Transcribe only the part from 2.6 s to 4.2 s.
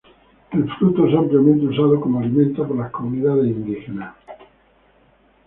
por las comunidades indígenas.